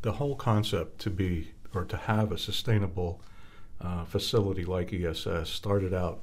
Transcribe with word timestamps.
The 0.00 0.12
whole 0.12 0.36
concept 0.36 1.00
to 1.00 1.10
be 1.10 1.50
or 1.74 1.84
to 1.86 1.96
have 1.96 2.30
a 2.30 2.38
sustainable 2.38 3.20
uh, 3.80 4.04
facility 4.04 4.64
like 4.64 4.92
ESS 4.92 5.50
started 5.50 5.92
out 5.92 6.20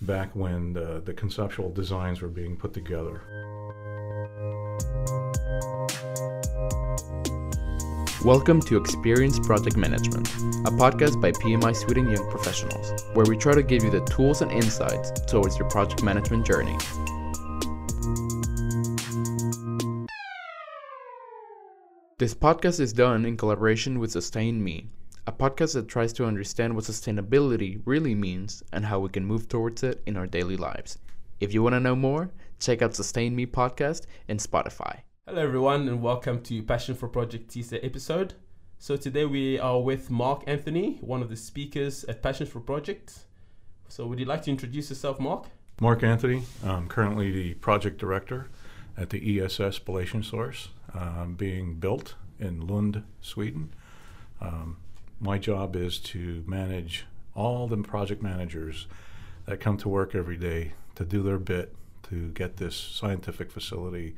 back 0.00 0.34
when 0.34 0.72
the, 0.72 1.02
the 1.04 1.12
conceptual 1.12 1.70
designs 1.70 2.22
were 2.22 2.28
being 2.28 2.56
put 2.56 2.72
together. 2.72 3.20
Welcome 8.24 8.62
to 8.62 8.78
Experience 8.78 9.38
Project 9.38 9.76
Management, 9.76 10.26
a 10.66 10.70
podcast 10.70 11.20
by 11.20 11.32
PMI 11.32 11.76
Sweden 11.76 12.10
Young 12.10 12.26
Professionals, 12.30 13.04
where 13.12 13.26
we 13.26 13.36
try 13.36 13.52
to 13.52 13.62
give 13.62 13.84
you 13.84 13.90
the 13.90 14.00
tools 14.06 14.40
and 14.40 14.50
insights 14.50 15.10
towards 15.30 15.58
your 15.58 15.68
project 15.68 16.02
management 16.02 16.46
journey. 16.46 16.78
This 22.20 22.34
podcast 22.34 22.80
is 22.80 22.92
done 22.92 23.24
in 23.24 23.38
collaboration 23.38 23.98
with 23.98 24.12
Sustain 24.12 24.62
Me, 24.62 24.90
a 25.26 25.32
podcast 25.32 25.72
that 25.72 25.88
tries 25.88 26.12
to 26.12 26.26
understand 26.26 26.74
what 26.74 26.84
sustainability 26.84 27.80
really 27.86 28.14
means 28.14 28.62
and 28.74 28.84
how 28.84 29.00
we 29.00 29.08
can 29.08 29.24
move 29.24 29.48
towards 29.48 29.82
it 29.82 30.02
in 30.04 30.18
our 30.18 30.26
daily 30.26 30.58
lives. 30.58 30.98
If 31.40 31.54
you 31.54 31.62
want 31.62 31.76
to 31.76 31.80
know 31.80 31.96
more, 31.96 32.30
check 32.58 32.82
out 32.82 32.94
Sustain 32.94 33.34
Me 33.34 33.46
podcast 33.46 34.04
in 34.28 34.36
Spotify. 34.36 34.98
Hello, 35.26 35.40
everyone, 35.40 35.88
and 35.88 36.02
welcome 36.02 36.42
to 36.42 36.62
Passion 36.62 36.94
for 36.94 37.08
Project 37.08 37.48
TISA 37.48 37.82
episode. 37.82 38.34
So, 38.78 38.98
today 38.98 39.24
we 39.24 39.58
are 39.58 39.80
with 39.80 40.10
Mark 40.10 40.44
Anthony, 40.46 40.98
one 41.00 41.22
of 41.22 41.30
the 41.30 41.36
speakers 41.36 42.04
at 42.04 42.22
Passion 42.22 42.46
for 42.46 42.60
Project. 42.60 43.20
So, 43.88 44.06
would 44.06 44.18
you 44.18 44.26
like 44.26 44.42
to 44.42 44.50
introduce 44.50 44.90
yourself, 44.90 45.18
Mark? 45.20 45.46
Mark 45.80 46.02
Anthony, 46.02 46.42
I'm 46.62 46.86
currently 46.86 47.32
the 47.32 47.54
project 47.54 47.96
director 47.96 48.50
at 48.96 49.10
the 49.10 49.40
ESS 49.40 49.78
Spallation 49.78 50.24
Source 50.24 50.68
um, 50.94 51.34
being 51.34 51.74
built 51.74 52.14
in 52.38 52.66
Lund, 52.66 53.02
Sweden. 53.20 53.72
Um, 54.40 54.78
my 55.20 55.38
job 55.38 55.76
is 55.76 55.98
to 55.98 56.42
manage 56.46 57.06
all 57.34 57.66
the 57.66 57.76
project 57.78 58.22
managers 58.22 58.86
that 59.46 59.60
come 59.60 59.76
to 59.78 59.88
work 59.88 60.14
every 60.14 60.36
day 60.36 60.72
to 60.94 61.04
do 61.04 61.22
their 61.22 61.38
bit 61.38 61.74
to 62.10 62.30
get 62.30 62.56
this 62.56 62.76
scientific 62.76 63.50
facility 63.50 64.16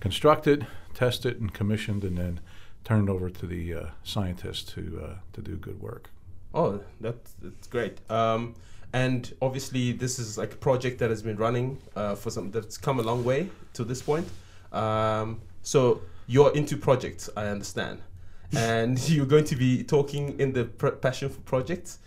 constructed, 0.00 0.66
tested, 0.94 1.40
and 1.40 1.52
commissioned, 1.52 2.04
and 2.04 2.18
then 2.18 2.40
turned 2.84 3.10
over 3.10 3.28
to 3.30 3.46
the 3.46 3.74
uh, 3.74 3.86
scientists 4.04 4.62
to 4.74 5.00
uh, 5.02 5.14
to 5.32 5.40
do 5.40 5.56
good 5.56 5.80
work. 5.80 6.10
Oh, 6.54 6.80
that's 7.00 7.34
that's 7.42 7.66
great. 7.66 7.98
Um, 8.10 8.54
and 8.92 9.34
obviously, 9.42 9.92
this 9.92 10.18
is 10.18 10.38
like 10.38 10.52
a 10.52 10.56
project 10.56 10.98
that 11.00 11.10
has 11.10 11.22
been 11.22 11.36
running 11.36 11.78
uh, 11.94 12.14
for 12.14 12.30
some 12.30 12.50
that's 12.50 12.78
come 12.78 12.98
a 12.98 13.02
long 13.02 13.24
way 13.24 13.50
to 13.74 13.84
this 13.84 14.02
point. 14.02 14.26
Um, 14.72 15.40
so 15.62 16.02
you're 16.26 16.54
into 16.54 16.76
projects, 16.76 17.28
I 17.36 17.46
understand, 17.46 18.00
and 18.56 18.98
you're 19.08 19.26
going 19.26 19.44
to 19.44 19.56
be 19.56 19.82
talking 19.82 20.38
in 20.40 20.52
the 20.52 20.64
passion 20.64 21.28
for 21.28 21.40
projects. 21.40 21.98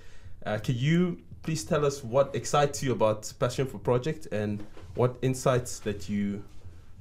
Uh, 0.46 0.58
can 0.58 0.76
you 0.76 1.20
please 1.44 1.64
tell 1.64 1.86
us 1.86 2.04
what 2.04 2.34
excites 2.36 2.82
you 2.84 2.92
about 2.92 3.32
passion 3.40 3.66
for 3.66 3.78
project 3.78 4.28
and 4.32 4.66
what 4.96 5.16
insights 5.22 5.80
that 5.80 6.10
you 6.10 6.44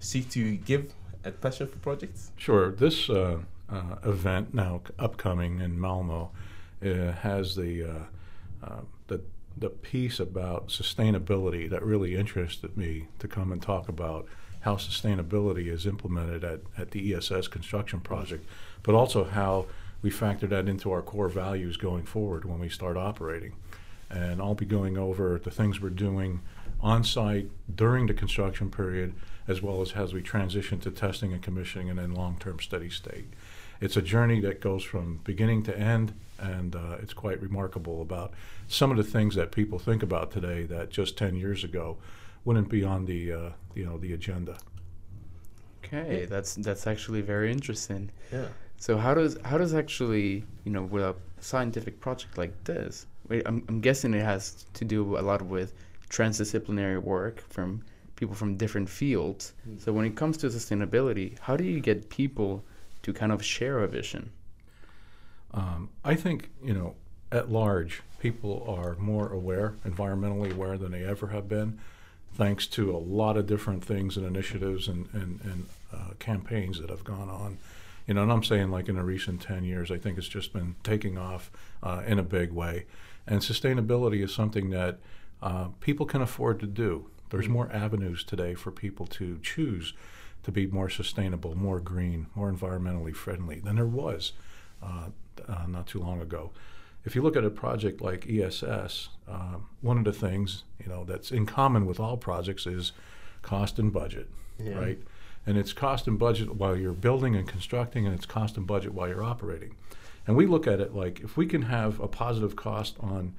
seek 0.01 0.29
to 0.31 0.57
give 0.59 0.93
at 1.25 1.41
passion 1.41 1.67
for 1.67 1.79
projects? 1.79 2.33
Sure. 2.37 2.73
This 2.73 3.11
uh, 3.11 3.39
uh, 3.71 3.97
event 4.05 4.55
now 4.55 4.81
upcoming 4.99 5.61
in 5.61 5.79
Malmo 5.79 6.31
uh, 6.85 7.13
has 7.13 7.57
the 7.57 7.85
uh, 8.63 8.81
the 9.07 9.21
the 9.57 9.71
piece 9.71 10.21
about 10.21 10.69
sustainability 10.69 11.69
that 11.69 11.83
really 11.83 12.15
interested 12.15 12.77
me 12.77 13.09
to 13.19 13.29
come 13.29 13.53
and 13.53 13.61
talk 13.61 13.89
about 13.89 14.27
how 14.61 14.77
sustainability 14.77 15.69
is 15.69 15.87
implemented 15.87 16.45
at, 16.45 16.61
at 16.77 16.91
the 16.91 17.15
ESS 17.15 17.49
construction 17.49 18.01
project, 18.01 18.45
but 18.83 18.95
also 18.95 19.25
how 19.25 19.67
we 20.03 20.11
factor 20.11 20.47
that 20.47 20.69
into 20.69 20.91
our 20.91 21.03
core 21.03 21.29
values 21.29 21.77
going 21.77 22.05
forward 22.05 22.45
when 22.45 22.59
we 22.59 22.69
start 22.69 22.97
operating. 22.97 23.55
And 24.11 24.41
I'll 24.41 24.55
be 24.55 24.65
going 24.65 24.97
over 24.97 25.41
the 25.43 25.51
things 25.51 25.81
we're 25.81 25.91
doing 25.91 26.41
on 26.81 27.05
site 27.05 27.51
during 27.73 28.07
the 28.07 28.15
construction 28.15 28.71
period, 28.71 29.15
as 29.47 29.61
well 29.61 29.83
as 29.83 29.93
as 29.93 30.15
we 30.15 30.23
transition 30.23 30.79
to 30.81 30.91
testing 30.91 31.33
and 31.33 31.43
commissioning 31.43 31.91
and 31.91 31.99
then 31.99 32.15
long 32.15 32.39
term 32.39 32.61
steady 32.61 32.91
state. 32.91 33.27
It's 33.81 33.97
a 33.97 34.03
journey 34.03 34.41
that 34.41 34.61
goes 34.61 34.83
from 34.83 35.21
beginning 35.25 35.63
to 35.65 35.79
end, 35.79 36.15
and 36.39 36.75
uh, 36.75 36.97
it's 37.01 37.13
quite 37.13 37.41
remarkable 37.41 38.03
about 38.03 38.33
some 38.67 38.91
of 38.91 38.97
the 38.97 39.05
things 39.05 39.35
that 39.37 39.53
people 39.53 39.79
think 39.79 40.03
about 40.03 40.31
today 40.31 40.65
that 40.65 40.91
just 40.91 41.17
10 41.17 41.37
years 41.37 41.65
ago 41.65 41.99
wouldn't 42.45 42.69
be 42.69 42.83
on 42.85 43.05
the 43.05 43.33
uh, 43.33 43.51
you 43.75 43.85
know 43.85 43.99
the 43.99 44.13
agenda. 44.13 44.57
Okay, 45.85 46.27
that's 46.27 46.55
that's 46.57 46.87
actually 46.87 47.21
very 47.21 47.51
interesting. 47.53 48.11
Yeah. 48.33 48.47
So 48.79 48.97
how 48.97 49.15
does 49.15 49.37
how 49.45 49.59
does 49.59 49.75
actually 49.75 50.45
you 50.65 50.73
know 50.73 50.83
with 50.83 51.03
a 51.03 51.15
scientific 51.41 52.01
project 52.01 52.39
like 52.39 52.53
this? 52.65 53.07
I'm 53.31 53.65
I'm 53.69 53.81
guessing 53.81 54.15
it 54.15 54.25
has 54.25 54.65
to 54.75 54.85
do 54.85 55.19
a 55.19 55.23
lot 55.31 55.43
with 55.43 55.75
transdisciplinary 56.11 57.03
work 57.03 57.43
from 57.49 57.83
people 58.17 58.35
from 58.35 58.57
different 58.57 58.89
fields. 58.89 59.53
Mm. 59.69 59.81
So 59.81 59.93
when 59.93 60.05
it 60.05 60.17
comes 60.17 60.37
to 60.39 60.49
sustainability, 60.49 61.39
how 61.39 61.57
do 61.57 61.65
you 61.65 61.81
get 61.81 62.09
people 62.09 62.65
to 63.03 63.13
kind 63.13 63.33
of 63.33 63.45
share 63.45 63.81
a 63.81 63.89
vision? 63.89 64.31
Um, 65.53 65.91
I 66.05 66.15
think 66.15 66.51
you 66.63 66.75
know 66.75 66.95
at 67.33 67.51
large 67.51 68.03
people 68.19 68.65
are 68.69 68.97
more 68.97 69.33
aware, 69.33 69.75
environmentally 69.87 70.53
aware 70.53 70.77
than 70.77 70.93
they 70.93 71.05
ever 71.05 71.29
have 71.29 71.49
been 71.49 71.79
thanks 72.35 72.67
to 72.69 72.95
a 72.95 72.97
lot 72.97 73.37
of 73.37 73.47
different 73.47 73.85
things 73.85 74.17
and 74.17 74.25
initiatives 74.25 74.87
and, 74.87 75.09
and, 75.13 75.41
and 75.43 75.67
uh, 75.93 76.11
campaigns 76.19 76.81
that 76.81 76.91
have 76.91 77.05
gone 77.05 77.29
on. 77.29 77.59
You 78.07 78.15
know, 78.15 78.23
and 78.23 78.33
I'm 78.33 78.45
saying 78.45 78.71
like 78.71 78.89
in 78.89 78.95
the 78.95 79.03
recent 79.03 79.43
10 79.43 79.65
years, 79.65 79.91
I 79.91 79.99
think 79.99 80.17
it's 80.17 80.29
just 80.29 80.53
been 80.53 80.77
taking 80.83 81.19
off 81.19 81.51
uh, 81.83 82.03
in 82.07 82.19
a 82.19 82.23
big 82.23 82.53
way. 82.53 82.87
And 83.27 83.41
sustainability 83.41 84.23
is 84.23 84.33
something 84.33 84.71
that 84.71 84.99
uh, 85.43 85.69
people 85.81 86.07
can 86.07 86.23
afford 86.23 86.61
to 86.61 86.67
do. 86.67 87.07
There's 87.31 87.45
mm-hmm. 87.45 87.55
more 87.55 87.73
avenues 87.73 88.25
today 88.25 88.55
for 88.55 88.71
people 88.71 89.07
to 89.07 89.39
choose 89.43 89.93
to 90.43 90.53
be 90.53 90.67
more 90.67 90.89
sustainable, 90.89 91.55
more 91.55 91.81
green, 91.81 92.27
more 92.35 92.51
environmentally 92.51 93.15
friendly 93.15 93.61
than 93.61 93.77
there 93.77 93.87
was 93.87 94.33
uh, 94.83 95.09
uh, 95.47 95.67
not 95.67 95.87
too 95.87 95.99
long 95.99 96.21
ago 96.21 96.51
if 97.09 97.15
you 97.15 97.23
look 97.23 97.37
at 97.37 97.45
a 97.45 97.51
project 97.51 98.03
like 98.03 98.29
ESS, 98.29 99.09
um, 99.27 99.69
one 99.81 99.97
of 99.97 100.05
the 100.05 100.13
things 100.13 100.65
you 100.79 100.91
know 100.91 101.05
that's 101.05 101.31
in 101.31 101.47
common 101.47 101.87
with 101.87 101.99
all 101.99 102.19
projects 102.19 102.67
is 102.67 102.93
cost 103.41 103.79
and 103.79 103.93
budget, 103.93 104.29
yeah. 104.59 104.79
right? 104.79 104.99
And 105.47 105.57
it's 105.57 105.73
cost 105.73 106.07
and 106.07 106.19
budget 106.19 106.57
while 106.57 106.77
you're 106.77 106.93
building 106.93 107.35
and 107.35 107.49
constructing, 107.49 108.05
and 108.07 108.15
it's 108.15 108.27
cost 108.27 108.59
and 108.59 108.67
budget 108.67 108.93
while 108.93 109.09
you're 109.09 109.25
operating. 109.25 109.75
And 110.27 110.37
we 110.37 110.45
look 110.45 110.67
at 110.67 110.81
it 110.81 110.95
like 110.95 111.21
if 111.21 111.37
we 111.37 111.47
can 111.47 111.63
have 111.63 111.99
a 112.01 112.09
positive 112.09 112.57
cost 112.57 112.97
on 113.01 113.35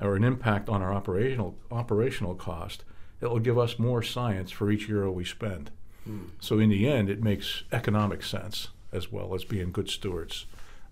or 0.00 0.16
an 0.16 0.24
impact 0.24 0.70
on 0.70 0.80
our 0.80 0.94
operational 0.94 1.56
operational 1.70 2.34
cost, 2.34 2.84
it 3.20 3.26
will 3.26 3.40
give 3.40 3.58
us 3.58 3.78
more 3.78 4.02
science 4.02 4.50
for 4.50 4.70
each 4.70 4.88
euro 4.88 5.12
we 5.12 5.26
spend. 5.26 5.70
Mm. 6.08 6.30
So 6.40 6.58
in 6.58 6.70
the 6.70 6.88
end, 6.88 7.10
it 7.10 7.22
makes 7.22 7.64
economic 7.72 8.22
sense 8.22 8.68
as 8.92 9.12
well 9.12 9.34
as 9.34 9.44
being 9.44 9.72
good 9.72 9.88
stewards 9.88 10.46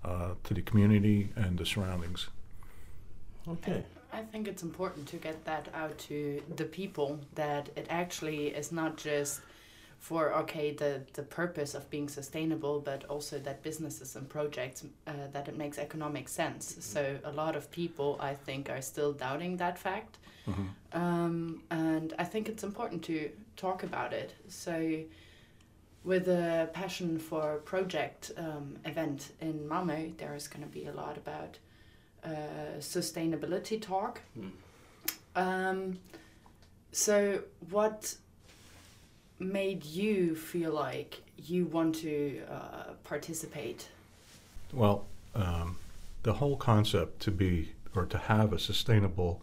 uh, 0.04 0.30
to 0.44 0.54
the 0.54 0.62
community 0.62 1.30
and 1.36 1.58
the 1.58 1.66
surroundings. 1.66 2.28
Okay. 3.48 3.84
I 4.12 4.22
think 4.22 4.48
it's 4.48 4.62
important 4.62 5.06
to 5.08 5.16
get 5.16 5.44
that 5.44 5.68
out 5.74 5.97
to 5.98 6.42
the 6.56 6.64
people 6.64 7.20
that 7.34 7.68
it 7.76 7.86
actually 7.91 8.48
is 8.48 8.72
not 8.72 8.97
just 8.97 9.41
for 9.98 10.32
okay 10.32 10.72
the 10.72 11.03
the 11.14 11.22
purpose 11.22 11.75
of 11.75 11.88
being 11.91 12.09
sustainable 12.09 12.81
but 12.81 13.04
also 13.06 13.38
that 13.38 13.62
businesses 13.62 14.16
and 14.16 14.28
projects 14.28 14.84
uh, 15.06 15.12
that 15.32 15.48
it 15.48 15.56
makes 15.56 15.78
economic 15.78 16.28
sense 16.28 16.72
mm-hmm. 16.72 16.81
so 16.81 17.19
a 17.25 17.32
lot 17.32 17.56
of 17.56 17.70
people 17.70 18.16
i 18.20 18.32
think 18.34 18.70
are 18.70 18.81
still 18.81 19.12
doubting 19.12 19.56
that 19.56 19.78
fact 19.78 20.19
mm-hmm. 20.47 20.66
um, 20.92 21.62
and 21.70 22.14
i 22.19 22.25
think 22.25 22.48
it's 22.48 22.62
important 22.62 23.03
to 23.03 23.31
talk 23.56 23.82
about 23.82 24.12
it 24.12 24.32
so 24.48 25.03
with 26.04 26.28
a 26.28 26.70
passion 26.72 27.19
for 27.19 27.56
project 27.59 28.32
um, 28.38 28.76
event 28.84 29.32
in 29.41 29.69
Malmö, 29.69 30.16
there 30.16 30.34
is 30.34 30.48
going 30.48 30.62
to 30.62 30.68
be 30.71 30.86
a 30.86 30.92
lot 30.92 31.18
about 31.18 31.59
uh, 32.24 32.78
sustainability 32.78 33.80
talk. 33.80 34.22
Mm. 34.39 34.50
Um, 35.36 35.98
so, 36.92 37.42
what 37.68 38.15
made 39.38 39.84
you 39.84 40.34
feel 40.34 40.72
like 40.72 41.22
you 41.36 41.66
want 41.66 41.94
to 41.96 42.42
uh, 42.50 42.92
participate? 43.04 43.88
Well, 44.72 45.06
um, 45.34 45.78
the 46.22 46.34
whole 46.34 46.56
concept 46.56 47.20
to 47.22 47.30
be 47.30 47.72
or 47.94 48.04
to 48.06 48.18
have 48.18 48.52
a 48.52 48.58
sustainable 48.58 49.40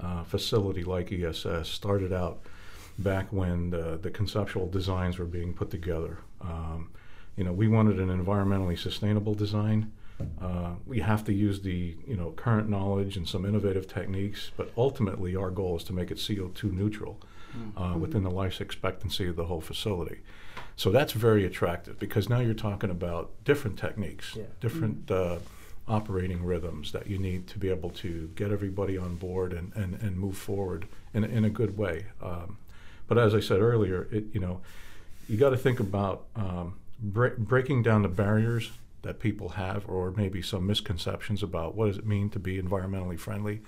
uh, 0.00 0.24
facility 0.24 0.84
like 0.84 1.12
ESS 1.12 1.68
started 1.68 2.12
out 2.12 2.40
back 2.98 3.32
when 3.32 3.70
the, 3.70 3.98
the 4.00 4.10
conceptual 4.10 4.66
designs 4.66 5.18
were 5.18 5.24
being 5.24 5.52
put 5.52 5.70
together. 5.70 6.18
Um, 6.40 6.90
you 7.36 7.44
know, 7.44 7.52
we 7.52 7.68
wanted 7.68 8.00
an 8.00 8.08
environmentally 8.08 8.78
sustainable 8.78 9.34
design. 9.34 9.92
Uh, 10.40 10.72
we 10.86 11.00
have 11.00 11.24
to 11.24 11.32
use 11.32 11.60
the 11.60 11.94
you 12.06 12.16
know 12.16 12.30
current 12.32 12.70
knowledge 12.70 13.18
and 13.18 13.28
some 13.28 13.44
innovative 13.44 13.86
techniques, 13.86 14.50
but 14.56 14.72
ultimately 14.76 15.36
our 15.36 15.50
goal 15.50 15.76
is 15.76 15.84
to 15.84 15.92
make 15.92 16.10
it 16.10 16.16
CO2 16.16 16.72
neutral. 16.72 17.20
Uh, 17.76 17.94
within 17.98 18.22
the 18.22 18.30
life 18.30 18.60
expectancy 18.60 19.26
of 19.28 19.36
the 19.36 19.44
whole 19.46 19.60
facility. 19.60 20.20
So 20.76 20.90
that's 20.90 21.12
very 21.12 21.44
attractive 21.44 21.98
because 21.98 22.28
now 22.28 22.40
you're 22.40 22.54
talking 22.54 22.90
about 22.90 23.30
different 23.44 23.78
techniques, 23.78 24.34
Yeah. 24.36 24.44
different 24.60 25.10
uh, 25.10 25.38
operating 25.88 26.44
rhythms 26.44 26.92
that 26.92 27.06
you 27.06 27.18
need 27.18 27.46
to 27.48 27.58
be 27.58 27.68
able 27.70 27.90
to 27.90 28.28
get 28.34 28.50
everybody 28.50 28.98
on 28.98 29.16
board 29.16 29.52
and, 29.52 29.72
and, 29.74 29.94
and 30.02 30.18
move 30.18 30.36
forward 30.36 30.86
in, 31.14 31.24
a- 31.24 31.28
in 31.28 31.44
a 31.44 31.50
good 31.50 31.78
way. 31.78 32.06
Um, 32.22 32.58
but 33.08 33.16
as 33.18 33.34
I 33.34 33.40
said 33.40 33.60
earlier, 33.60 34.08
it, 34.10 34.24
you 34.32 34.40
know, 34.40 34.60
you 35.28 35.36
got 35.36 35.50
to 35.50 35.56
think 35.56 35.80
about 35.80 36.24
um, 36.34 36.74
bre- 37.00 37.36
breaking 37.38 37.82
down 37.82 38.02
the 38.02 38.08
barriers 38.08 38.72
that 39.02 39.20
people 39.20 39.50
have 39.50 39.88
or 39.88 40.10
maybe 40.10 40.42
some 40.42 40.66
misconceptions 40.66 41.42
about 41.42 41.74
what 41.76 41.86
does 41.86 41.98
it 41.98 42.06
mean 42.06 42.28
to 42.30 42.38
be 42.40 42.60
environmentally 42.60 43.18
friendly. 43.18 43.60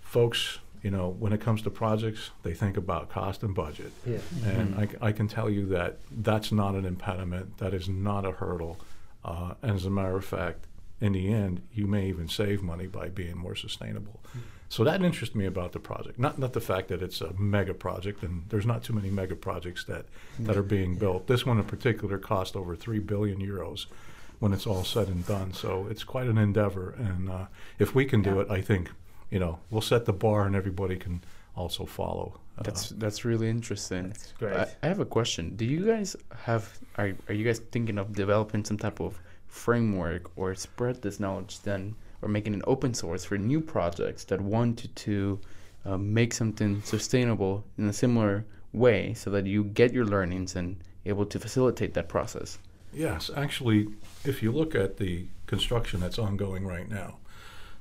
Folks, 0.00 0.58
you 0.84 0.90
know, 0.90 1.08
when 1.18 1.32
it 1.32 1.40
comes 1.40 1.62
to 1.62 1.70
projects, 1.70 2.30
they 2.42 2.52
think 2.52 2.76
about 2.76 3.08
cost 3.08 3.42
and 3.42 3.54
budget. 3.54 3.90
Yeah. 4.06 4.18
And 4.44 4.96
I 5.00 5.12
can 5.12 5.26
tell 5.28 5.48
you 5.48 5.64
that 5.68 5.98
that's 6.10 6.52
not 6.52 6.74
an 6.74 6.84
impediment. 6.84 7.56
That 7.58 7.72
is 7.72 7.88
not 7.88 8.26
a 8.26 8.32
hurdle. 8.32 8.78
Uh, 9.24 9.54
and 9.62 9.72
as 9.72 9.86
a 9.86 9.90
matter 9.90 10.14
of 10.14 10.26
fact, 10.26 10.66
in 11.00 11.12
the 11.14 11.32
end, 11.32 11.62
you 11.72 11.86
may 11.86 12.06
even 12.06 12.28
save 12.28 12.62
money 12.62 12.86
by 12.86 13.08
being 13.08 13.36
more 13.38 13.56
sustainable. 13.56 14.20
So 14.68 14.84
that 14.84 15.02
interests 15.02 15.34
me 15.34 15.46
about 15.46 15.72
the 15.72 15.78
project. 15.80 16.18
Not 16.18 16.38
not 16.38 16.52
the 16.52 16.60
fact 16.60 16.88
that 16.88 17.00
it's 17.02 17.20
a 17.22 17.32
mega 17.38 17.72
project, 17.74 18.22
and 18.22 18.44
there's 18.50 18.66
not 18.66 18.84
too 18.84 18.92
many 18.92 19.08
mega 19.10 19.36
projects 19.36 19.84
that, 19.84 20.04
that 20.40 20.56
are 20.56 20.62
being 20.62 20.96
built. 20.96 21.26
This 21.28 21.46
one 21.46 21.58
in 21.58 21.64
particular 21.64 22.18
cost 22.18 22.56
over 22.56 22.76
three 22.76 22.98
billion 22.98 23.38
euros 23.40 23.86
when 24.40 24.52
it's 24.52 24.66
all 24.66 24.84
said 24.84 25.08
and 25.08 25.26
done. 25.26 25.54
So 25.54 25.86
it's 25.90 26.04
quite 26.04 26.26
an 26.26 26.36
endeavor. 26.38 26.94
And 26.98 27.30
uh, 27.30 27.46
if 27.78 27.94
we 27.94 28.04
can 28.04 28.20
do 28.22 28.34
Yeah. 28.34 28.40
it, 28.42 28.50
I 28.50 28.60
think 28.60 28.90
you 29.30 29.38
know 29.38 29.58
we'll 29.70 29.80
set 29.82 30.04
the 30.04 30.12
bar, 30.12 30.46
and 30.46 30.56
everybody 30.56 30.96
can 30.96 31.22
also 31.56 31.84
follow. 31.84 32.40
Uh, 32.58 32.62
That's 32.62 32.90
that's 32.90 33.24
really 33.24 33.48
interesting. 33.48 34.08
That's 34.08 34.32
great. 34.38 34.56
I, 34.56 34.66
I 34.82 34.86
have 34.86 35.00
a 35.00 35.04
question. 35.04 35.56
Do 35.56 35.64
you 35.64 35.84
guys 35.84 36.16
have 36.44 36.78
are 36.96 37.12
are 37.28 37.34
you 37.34 37.44
guys 37.44 37.58
thinking 37.58 37.98
of 37.98 38.12
developing 38.12 38.64
some 38.64 38.78
type 38.78 39.00
of 39.00 39.18
framework 39.48 40.30
or 40.36 40.54
spread 40.54 41.00
this 41.02 41.20
knowledge 41.20 41.60
then 41.60 41.94
or 42.22 42.28
making 42.28 42.54
an 42.54 42.62
open 42.66 42.92
source 42.94 43.24
for 43.24 43.38
new 43.38 43.60
projects 43.60 44.24
that 44.24 44.40
wanted 44.40 44.94
to 44.96 45.38
uh, 45.84 45.96
make 45.96 46.32
something 46.32 46.82
sustainable 46.82 47.64
in 47.78 47.88
a 47.88 47.92
similar 47.92 48.44
way 48.72 49.14
so 49.14 49.30
that 49.30 49.46
you 49.46 49.64
get 49.64 49.92
your 49.92 50.04
learnings 50.04 50.56
and 50.56 50.76
able 51.06 51.26
to 51.26 51.38
facilitate 51.38 51.94
that 51.94 52.08
process? 52.08 52.58
Yes, 52.92 53.30
actually, 53.36 53.88
if 54.24 54.42
you 54.42 54.52
look 54.52 54.74
at 54.74 54.96
the 54.96 55.26
construction 55.46 56.00
that's 56.00 56.18
ongoing 56.18 56.64
right 56.66 56.88
now, 56.88 57.18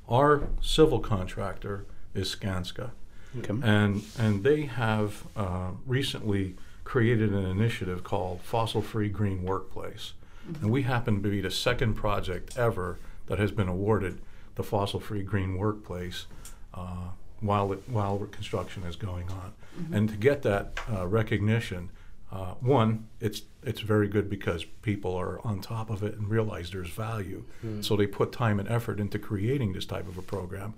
our 0.09 0.44
civil 0.61 1.00
contractor 1.00 1.85
is 2.13 2.33
Skanska, 2.35 2.91
Okay. 3.39 3.53
and 3.63 4.03
and 4.19 4.44
they 4.44 4.63
have 4.63 5.23
uh, 5.35 5.71
recently 5.88 6.55
created 6.83 7.31
an 7.31 7.45
initiative 7.45 8.03
called 8.03 8.41
Fossil 8.41 8.81
Free 8.81 9.09
Green 9.09 9.44
Workplace, 9.44 10.13
and 10.61 10.69
we 10.71 10.83
happen 10.83 11.23
to 11.23 11.29
be 11.29 11.41
the 11.41 11.50
second 11.51 11.95
project 11.95 12.57
ever 12.57 13.00
that 13.27 13.39
has 13.39 13.51
been 13.51 13.67
awarded 13.67 14.19
the 14.55 14.63
Fossil 14.63 15.00
Free 15.00 15.23
Green 15.23 15.57
Workplace 15.57 16.27
uh, 16.73 17.09
while 17.39 17.71
it, 17.73 17.81
while 17.88 18.19
construction 18.31 18.83
is 18.83 18.95
going 18.95 19.29
on, 19.29 19.53
and 19.91 20.09
to 20.09 20.15
get 20.15 20.41
that 20.44 20.79
uh, 20.91 21.07
recognition. 21.07 21.89
Uh, 22.33 22.56
one, 22.62 23.07
it's 23.21 23.44
it's 23.62 23.81
very 23.81 24.07
good 24.07 24.27
because 24.27 24.65
people 24.81 25.13
are 25.15 25.39
on 25.45 25.62
top 25.62 25.89
of 25.91 26.01
it 26.01 26.15
and 26.18 26.27
realize 26.27 26.71
there's 26.71 26.89
value, 26.89 27.44
so 27.81 27.95
they 27.95 28.07
put 28.07 28.31
time 28.31 28.59
and 28.59 28.68
effort 28.68 29.00
into 29.00 29.19
creating 29.19 29.74
this 29.74 29.85
type 29.85 30.07
of 30.07 30.18
a 30.18 30.21
program. 30.24 30.74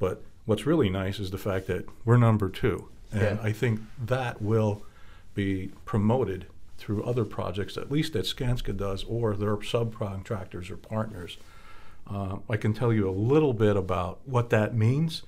But 0.00 0.22
what's 0.44 0.66
really 0.66 0.90
nice 0.90 1.20
is 1.20 1.30
the 1.30 1.38
fact 1.38 1.68
that 1.68 1.86
we're 2.04 2.16
number 2.16 2.48
two, 2.48 2.88
and 3.12 3.38
Yeah. 3.38 3.38
I 3.40 3.52
think 3.52 3.80
that 4.06 4.42
will 4.42 4.82
be 5.34 5.70
promoted 5.84 6.46
through 6.78 7.04
other 7.04 7.24
projects, 7.24 7.76
at 7.76 7.90
least 7.92 8.12
that 8.14 8.24
Skanska 8.24 8.76
does, 8.76 9.04
or 9.04 9.36
their 9.36 9.56
subcontractors 9.56 10.68
or 10.70 10.76
partners. 10.76 11.36
Uh, 12.08 12.38
I 12.50 12.56
can 12.56 12.72
tell 12.74 12.92
you 12.92 13.08
a 13.08 13.12
little 13.12 13.52
bit 13.52 13.76
about 13.76 14.18
what 14.26 14.50
that 14.50 14.74
means. 14.74 15.22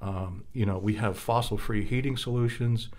Um, 0.00 0.44
you 0.52 0.66
know, 0.66 0.78
we 0.78 0.94
have 0.94 1.18
fossil-free 1.18 1.84
heating 1.84 2.16
solutions. 2.16 2.90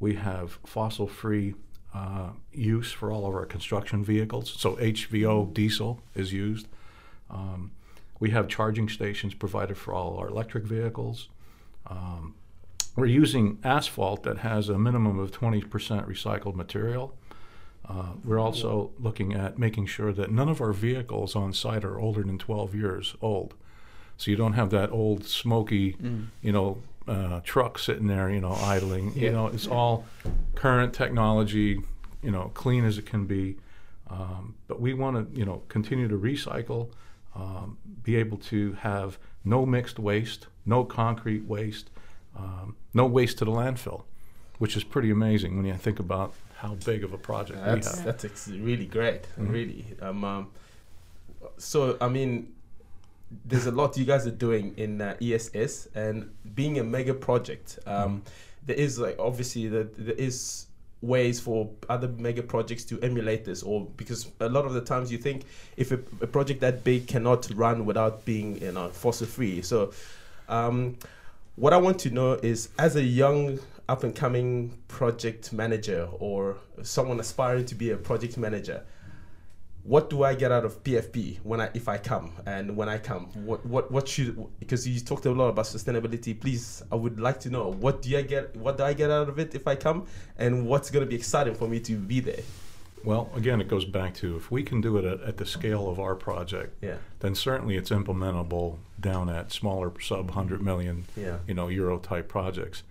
We 0.00 0.14
have 0.14 0.58
fossil-free 0.64 1.54
uh, 1.94 2.30
use 2.52 2.92
for 2.92 3.12
all 3.12 3.26
of 3.26 3.34
our 3.34 3.46
construction 3.46 4.04
vehicles. 4.04 4.54
So 4.58 4.74
HVO 4.76 5.54
diesel 5.54 6.02
is 6.14 6.32
used. 6.32 6.66
Um, 7.30 7.70
we 8.18 8.30
have 8.30 8.48
charging 8.48 8.88
stations 8.88 9.34
provided 9.34 9.76
for 9.76 9.94
all 9.94 10.16
our 10.18 10.28
electric 10.28 10.64
vehicles. 10.64 11.28
Um, 11.86 12.34
we're 12.96 13.06
using 13.06 13.58
asphalt 13.64 14.22
that 14.24 14.38
has 14.38 14.68
a 14.68 14.78
minimum 14.78 15.18
of 15.18 15.30
20% 15.32 15.64
recycled 15.68 16.54
material. 16.54 17.14
Uh, 17.88 18.12
we're 18.24 18.38
also 18.38 18.92
looking 18.98 19.34
at 19.34 19.58
making 19.58 19.86
sure 19.86 20.12
that 20.12 20.30
none 20.30 20.48
of 20.48 20.60
our 20.60 20.72
vehicles 20.72 21.36
on 21.36 21.52
site 21.52 21.84
are 21.84 21.98
older 22.00 22.22
than 22.22 22.38
12 22.38 22.74
years 22.74 23.14
old. 23.20 23.54
So 24.16 24.30
you 24.30 24.36
don't 24.36 24.54
have 24.54 24.70
that 24.70 24.90
old 24.90 25.24
smoky, 25.26 25.96
you 26.40 26.52
know, 26.52 26.78
uh, 27.06 27.40
truck 27.44 27.78
sitting 27.78 28.06
there, 28.06 28.30
you 28.30 28.40
know, 28.40 28.52
idling. 28.52 29.12
You 29.14 29.32
know, 29.32 29.48
it's 29.48 29.66
all 29.66 30.06
current 30.54 30.94
technology, 30.94 31.80
you 32.22 32.30
know, 32.30 32.50
clean 32.54 32.84
as 32.84 32.98
it 32.98 33.06
can 33.06 33.26
be. 33.26 33.56
Um, 34.08 34.54
but 34.68 34.80
we 34.80 34.94
want 34.94 35.32
to, 35.34 35.38
you 35.38 35.44
know, 35.44 35.62
continue 35.68 36.08
to 36.08 36.16
recycle, 36.16 36.90
um, 37.34 37.78
be 38.02 38.16
able 38.16 38.36
to 38.38 38.72
have 38.74 39.18
no 39.44 39.66
mixed 39.66 39.98
waste, 39.98 40.46
no 40.66 40.84
concrete 40.84 41.44
waste, 41.46 41.90
um, 42.36 42.76
no 42.92 43.06
waste 43.06 43.38
to 43.38 43.44
the 43.44 43.50
landfill, 43.50 44.04
which 44.58 44.76
is 44.76 44.84
pretty 44.84 45.10
amazing 45.10 45.56
when 45.56 45.66
you 45.66 45.74
think 45.74 45.98
about 45.98 46.34
how 46.56 46.74
big 46.84 47.02
of 47.04 47.12
a 47.12 47.18
project 47.18 47.58
That's 47.64 47.90
we 47.90 47.96
have. 47.96 48.04
that's 48.06 48.24
ex- 48.24 48.48
really 48.48 48.86
great, 48.86 49.22
Mhm. 49.38 49.50
really. 49.52 49.84
Um, 50.00 50.24
um, 50.24 50.48
so 51.58 51.96
I 52.00 52.08
mean, 52.08 52.52
there's 53.44 53.66
a 53.66 53.70
lot 53.72 53.96
you 53.96 54.04
guys 54.04 54.26
are 54.26 54.30
doing 54.30 54.74
in 54.76 55.00
uh, 55.00 55.16
ESS, 55.20 55.88
and 55.94 56.30
being 56.54 56.78
a 56.78 56.84
mega 56.84 57.14
project, 57.14 57.78
um, 57.86 58.22
there 58.66 58.76
is 58.76 58.98
like 58.98 59.16
obviously 59.18 59.68
that 59.68 59.94
there 59.96 60.14
is 60.14 60.66
ways 61.00 61.38
for 61.38 61.70
other 61.90 62.08
mega 62.08 62.42
projects 62.42 62.84
to 62.84 63.00
emulate 63.00 63.44
this, 63.44 63.62
or 63.62 63.86
because 63.96 64.30
a 64.40 64.48
lot 64.48 64.64
of 64.64 64.72
the 64.72 64.80
times 64.80 65.12
you 65.12 65.18
think 65.18 65.44
if 65.76 65.92
a, 65.92 65.98
a 66.20 66.26
project 66.26 66.60
that 66.60 66.82
big 66.82 67.06
cannot 67.06 67.48
run 67.54 67.84
without 67.84 68.24
being 68.24 68.60
you 68.60 68.72
know 68.72 68.88
fossil 68.88 69.26
free. 69.26 69.62
So, 69.62 69.92
um, 70.48 70.96
what 71.56 71.72
I 71.72 71.76
want 71.76 71.98
to 72.00 72.10
know 72.10 72.32
is 72.34 72.70
as 72.78 72.96
a 72.96 73.02
young 73.02 73.58
up 73.88 74.02
and 74.02 74.14
coming 74.14 74.78
project 74.88 75.52
manager 75.52 76.08
or 76.18 76.56
someone 76.82 77.20
aspiring 77.20 77.66
to 77.66 77.74
be 77.74 77.90
a 77.90 77.96
project 77.96 78.38
manager 78.38 78.82
what 79.84 80.08
do 80.08 80.24
I 80.24 80.34
get 80.34 80.50
out 80.50 80.64
of 80.64 80.82
PFP 80.82 81.40
when 81.42 81.60
I 81.60 81.70
if 81.74 81.88
I 81.88 81.98
come? 81.98 82.32
And 82.46 82.76
when 82.76 82.88
I 82.88 82.98
come 82.98 83.26
what 83.46 83.64
what 83.66 83.90
what 83.90 84.08
should 84.08 84.44
because 84.58 84.88
you 84.88 84.98
talked 85.00 85.26
a 85.26 85.30
lot 85.30 85.48
about 85.48 85.66
sustainability. 85.66 86.38
Please 86.38 86.82
I 86.90 86.96
would 86.96 87.20
like 87.20 87.38
to 87.40 87.50
know 87.50 87.70
what 87.70 88.02
do 88.02 88.16
I 88.16 88.22
get 88.22 88.56
what 88.56 88.78
do 88.78 88.84
I 88.84 88.94
get 88.94 89.10
out 89.10 89.28
of 89.28 89.38
it 89.38 89.54
if 89.54 89.68
I 89.68 89.76
come? 89.76 90.06
And 90.38 90.66
what's 90.66 90.90
going 90.90 91.04
to 91.04 91.08
be 91.08 91.16
exciting 91.16 91.54
for 91.54 91.68
me 91.68 91.80
to 91.80 91.96
be 91.96 92.20
there? 92.20 92.42
Well, 93.04 93.30
again, 93.36 93.60
it 93.60 93.68
goes 93.68 93.84
back 93.84 94.14
to 94.14 94.36
if 94.36 94.50
we 94.50 94.62
can 94.62 94.80
do 94.80 94.96
it 94.96 95.04
at, 95.04 95.20
at 95.20 95.36
the 95.36 95.44
scale 95.44 95.90
of 95.90 96.00
our 96.00 96.14
project, 96.14 96.82
yeah. 96.82 96.96
then 97.20 97.34
certainly 97.34 97.76
it's 97.76 97.90
implementable 97.90 98.78
down 98.98 99.28
at 99.28 99.52
smaller 99.52 99.92
sub 100.00 100.28
100 100.28 100.62
million 100.62 101.04
yeah. 101.14 101.36
you 101.46 101.52
know, 101.52 101.68
Euro 101.68 101.98
type 101.98 102.28
projects. 102.28 102.82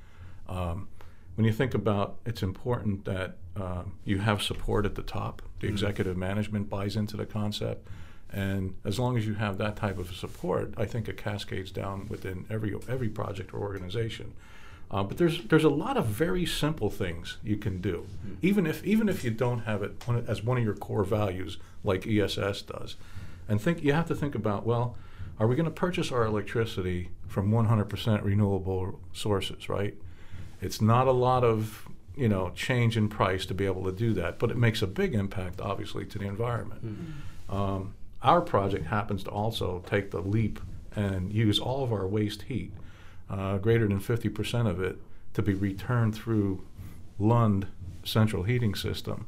Um, 0.48 0.88
when 1.34 1.46
you 1.46 1.52
think 1.52 1.74
about, 1.74 2.18
it's 2.28 2.44
important 2.44 3.06
that 3.06 3.38
um, 3.56 3.94
you 4.06 4.20
have 4.20 4.42
support 4.42 4.86
at 4.86 4.96
the 4.96 5.04
top. 5.04 5.42
The 5.60 5.68
Mm. 5.68 5.72
executive 5.72 6.18
management 6.18 6.70
buys 6.70 6.96
into 6.96 7.16
the 7.18 7.26
concept, 7.26 7.88
and 8.32 8.74
as 8.84 9.00
long 9.00 9.18
as 9.18 9.26
you 9.28 9.36
have 9.36 9.58
that 9.60 9.76
type 9.76 9.98
of 10.00 10.14
support, 10.16 10.74
I 10.78 10.86
think 10.86 11.08
it 11.08 11.18
cascades 11.18 11.72
down 11.72 12.08
within 12.10 12.46
every 12.50 12.76
every 12.90 13.10
project 13.10 13.54
or 13.54 13.60
organization. 13.60 14.34
Uh, 14.92 15.04
but 15.04 15.18
there's 15.18 15.44
there's 15.46 15.64
a 15.64 15.70
lot 15.70 15.98
of 15.98 16.06
very 16.08 16.46
simple 16.46 16.90
things 16.90 17.38
you 17.44 17.58
can 17.58 17.80
do, 17.82 18.06
Mm. 18.28 18.36
even 18.42 18.66
if 18.66 18.84
even 18.86 19.08
if 19.10 19.24
you 19.24 19.32
don't 19.32 19.60
have 19.60 19.82
it 19.84 19.94
as 20.28 20.44
one 20.44 20.58
of 20.58 20.64
your 20.64 20.76
core 20.76 21.04
values, 21.04 21.58
like 21.84 22.06
ESS 22.08 22.62
does. 22.64 22.96
And 23.48 23.62
think 23.62 23.84
you 23.84 23.94
have 23.94 24.08
to 24.08 24.16
think 24.16 24.36
about 24.36 24.66
well, 24.66 24.96
are 25.40 25.48
we 25.48 25.56
going 25.56 25.66
to 25.66 25.72
purchase 25.72 26.12
our 26.12 26.26
electricity 26.26 27.10
from 27.28 27.52
100% 27.52 28.24
renewable 28.24 29.00
sources? 29.14 29.68
Right. 29.70 29.96
It's 30.62 30.80
not 30.82 31.08
a 31.08 31.12
lot 31.12 31.44
of 31.44 31.88
you 32.16 32.30
know 32.30 32.52
change 32.56 32.98
in 32.98 33.10
price 33.10 33.46
to 33.48 33.54
be 33.54 33.66
able 33.66 33.84
to 33.86 33.92
do 33.92 34.14
that, 34.14 34.40
but 34.40 34.52
it 34.52 34.58
makes 34.58 34.82
a 34.82 34.88
big 34.88 35.14
impact, 35.14 35.60
obviously, 35.62 36.06
to 36.06 36.20
the 36.20 36.26
environment. 36.26 36.82
Um, 37.50 37.94
our 38.22 38.42
project 38.42 38.86
happens 38.86 39.24
to 39.24 39.30
also 39.30 39.84
take 39.86 40.12
the 40.12 40.22
leap 40.22 40.60
and 40.96 41.34
use 41.34 41.60
all 41.60 41.84
of 41.84 41.92
our 41.92 42.08
waste 42.08 42.44
heat, 42.44 42.72
uh, 43.30 43.58
greater 43.58 43.88
than 43.88 44.00
50% 44.00 44.68
of 44.70 44.82
it, 44.82 44.98
to 45.34 45.42
be 45.42 45.54
returned 45.54 46.16
through 46.16 46.64
Lund 47.20 47.68
central 48.04 48.44
heating 48.44 48.76
system. 48.76 49.26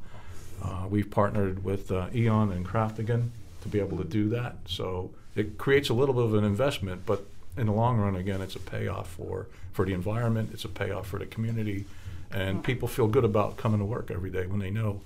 Uh, 0.64 0.86
we've 0.90 1.10
partnered 1.10 1.64
with 1.64 1.92
uh, 1.92 2.08
E.ON 2.14 2.52
and 2.52 2.66
Kraftringen 2.66 3.30
to 3.62 3.68
be 3.68 3.80
able 3.80 3.98
to 3.98 4.04
do 4.04 4.30
that. 4.30 4.58
So 4.66 5.12
it 5.36 5.58
creates 5.58 5.90
a 5.90 5.94
little 5.94 6.14
bit 6.14 6.24
of 6.24 6.34
an 6.36 6.44
investment, 6.44 7.06
but 7.06 7.26
in 7.58 7.68
the 7.68 7.74
long 7.74 7.98
run, 7.98 8.16
again, 8.16 8.42
it's 8.42 8.56
a 8.56 8.60
payoff 8.60 9.10
for, 9.10 9.48
for 9.74 9.86
the 9.86 9.94
environment, 9.94 10.52
it's 10.54 10.66
a 10.66 10.70
payoff 10.70 11.08
for 11.08 11.20
the 11.20 11.26
community, 11.26 11.86
and 12.32 12.64
people 12.64 12.88
feel 12.88 13.08
good 13.08 13.26
about 13.26 13.58
coming 13.58 13.80
to 13.80 13.86
work 13.86 14.12
every 14.12 14.30
day 14.30 14.46
when 14.46 14.60
they 14.60 14.70
know, 14.70 15.02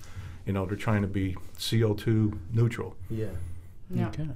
you 0.46 0.52
know, 0.52 0.66
they're 0.66 0.76
trying 0.76 1.02
to 1.02 1.08
be 1.08 1.36
CO2 1.58 2.38
neutral. 2.52 2.96
Yeah. 3.08 3.26
Yeah. 3.90 4.08
Okay. 4.08 4.28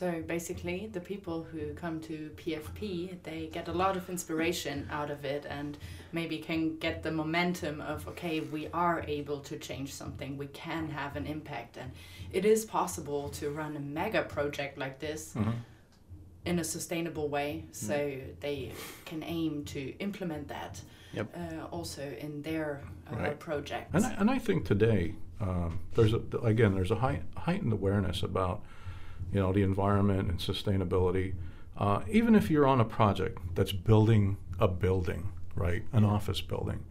So 0.00 0.22
basically, 0.26 0.88
the 0.90 1.00
people 1.00 1.42
who 1.42 1.74
come 1.74 2.00
to 2.00 2.30
PFP, 2.36 3.22
they 3.22 3.50
get 3.52 3.68
a 3.68 3.72
lot 3.72 3.98
of 3.98 4.08
inspiration 4.08 4.88
out 4.90 5.10
of 5.10 5.26
it 5.26 5.44
and 5.46 5.76
maybe 6.12 6.38
can 6.38 6.78
get 6.78 7.02
the 7.02 7.10
momentum 7.10 7.82
of, 7.82 8.08
okay, 8.08 8.40
we 8.40 8.68
are 8.68 9.04
able 9.06 9.40
to 9.40 9.58
change 9.58 9.92
something, 9.92 10.38
we 10.38 10.46
can 10.46 10.88
have 10.88 11.16
an 11.16 11.26
impact. 11.26 11.76
And 11.76 11.90
it 12.32 12.46
is 12.46 12.64
possible 12.64 13.28
to 13.40 13.50
run 13.50 13.76
a 13.76 13.80
mega 13.80 14.22
project 14.22 14.78
like 14.78 15.00
this 15.00 15.34
mm-hmm. 15.36 15.50
In 16.44 16.58
a 16.58 16.64
sustainable 16.64 17.28
way. 17.28 17.64
So 17.72 18.18
they 18.40 18.72
can 19.04 19.22
aim 19.22 19.64
to 19.66 19.96
implement 19.98 20.48
that 20.48 20.80
Yep. 21.12 21.36
uh, 21.36 21.64
also 21.72 22.02
in 22.20 22.42
their 22.42 22.82
uh, 23.12 23.16
Right. 23.16 23.38
projects. 23.38 23.92
And 23.94 24.06
I, 24.06 24.12
and 24.20 24.30
I 24.30 24.38
think 24.38 24.64
today 24.64 25.16
um, 25.40 25.80
there's 25.94 26.12
a 26.14 26.20
again 26.42 26.74
there's 26.74 26.92
a 26.92 26.96
high, 26.96 27.22
heightened 27.36 27.72
awareness 27.72 28.22
about 28.22 28.62
you 29.32 29.40
know 29.40 29.52
the 29.52 29.62
environment 29.62 30.30
and 30.30 30.38
sustainability. 30.38 31.34
Uh, 31.76 32.02
even 32.10 32.34
if 32.34 32.50
you're 32.50 32.66
on 32.66 32.80
a 32.80 32.84
project 32.84 33.38
that's 33.54 33.72
building 33.72 34.36
a 34.60 34.68
building, 34.68 35.32
right, 35.56 35.82
an 35.92 36.04
office 36.04 36.40
building, 36.42 36.84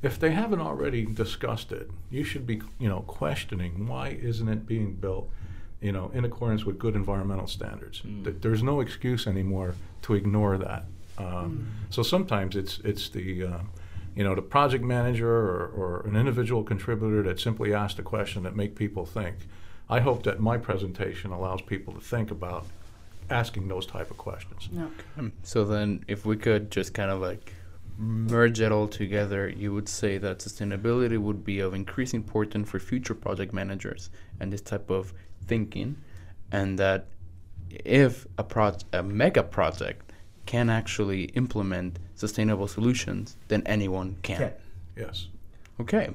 if 0.00 0.18
they 0.18 0.30
haven't 0.30 0.60
already 0.60 1.04
discussed 1.04 1.72
it, 1.72 1.90
you 2.10 2.24
should 2.24 2.46
be 2.46 2.62
you 2.78 2.88
know 2.88 3.00
questioning 3.00 3.86
why 3.86 4.08
isn't 4.08 4.48
it 4.48 4.64
being 4.66 4.94
built, 4.94 5.28
you 5.82 5.92
know, 5.92 6.10
in 6.14 6.24
accordance 6.24 6.64
with 6.64 6.78
good 6.78 6.94
environmental 6.94 7.46
standards. 7.46 8.00
Mm. 8.02 8.24
Th- 8.24 8.36
There's 8.40 8.62
no 8.62 8.80
excuse 8.80 9.26
anymore 9.26 9.74
to 10.02 10.14
ignore 10.14 10.56
that. 10.58 10.84
Um, 11.18 11.66
So 11.90 12.02
sometimes 12.02 12.56
it's 12.56 12.78
it's 12.84 13.08
the 13.10 13.44
uh, 13.44 13.58
you 14.16 14.24
know 14.24 14.34
the 14.34 14.42
project 14.42 14.84
manager 14.84 15.28
or, 15.28 15.66
or 15.76 16.06
an 16.06 16.16
individual 16.16 16.62
contributor 16.64 17.22
that 17.24 17.40
simply 17.40 17.74
asked 17.74 17.98
a 17.98 18.02
question 18.02 18.42
that 18.44 18.54
make 18.56 18.74
people 18.74 19.04
think. 19.04 19.36
I 19.90 20.00
hope 20.00 20.22
that 20.22 20.40
my 20.40 20.56
presentation 20.58 21.32
allows 21.32 21.60
people 21.62 21.92
to 21.94 22.00
think 22.00 22.30
about 22.30 22.64
asking 23.30 23.68
those 23.68 23.86
type 23.86 24.10
of 24.10 24.16
questions. 24.16 24.68
no. 24.72 24.86
Um, 25.18 25.32
So 25.42 25.64
then, 25.64 26.04
if 26.08 26.24
we 26.26 26.36
could 26.36 26.70
just 26.76 26.94
kind 26.94 27.10
of 27.10 27.20
like 27.20 27.52
merge 27.98 28.60
it 28.60 28.72
all 28.72 28.88
together, 28.88 29.48
you 29.48 29.72
would 29.72 29.88
say 29.88 30.18
that 30.18 30.38
sustainability 30.38 31.18
would 31.18 31.44
be 31.44 31.60
of 31.60 31.74
increasing 31.74 32.20
importance 32.20 32.68
for 32.68 32.78
future 32.78 33.14
project 33.14 33.52
managers 33.52 34.10
and 34.40 34.52
this 34.52 34.60
type 34.60 34.90
of 34.90 35.12
thinking, 35.46 35.96
and 36.50 36.78
that 36.78 37.06
if 37.70 38.26
a 38.38 38.44
pro- 38.44 38.76
a 38.92 39.02
mega 39.02 39.42
project 39.42 40.12
can 40.46 40.68
actually 40.68 41.24
implement 41.34 41.98
sustainable 42.14 42.68
solutions, 42.68 43.36
then 43.48 43.62
anyone 43.66 44.16
can. 44.22 44.38
Can. 44.38 44.52
Yes. 44.96 45.28
Okay. 45.80 46.10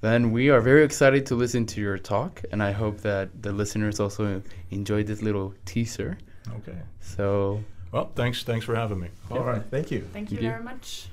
Then 0.00 0.32
we 0.32 0.50
are 0.50 0.60
very 0.60 0.84
excited 0.84 1.24
to 1.26 1.34
listen 1.34 1.64
to 1.66 1.80
your 1.80 1.98
talk, 1.98 2.42
and 2.52 2.62
I 2.62 2.72
hope 2.72 3.00
that 3.00 3.42
the 3.42 3.52
listeners 3.52 4.00
also 4.00 4.42
enjoyed 4.70 5.06
this 5.06 5.22
little 5.22 5.54
teaser. 5.64 6.18
Okay. 6.56 6.78
So 7.00 7.62
Well, 7.90 8.10
thanks. 8.14 8.42
Thanks 8.42 8.64
for 8.66 8.74
having 8.74 9.00
me. 9.00 9.08
All 9.30 9.44
right. 9.44 9.62
Thank 9.70 9.90
you. 9.90 10.00
Thank 10.12 10.30
you 10.30 10.36
Thank 10.36 10.42
you. 10.42 10.50
very 10.50 10.62
much. 10.62 11.08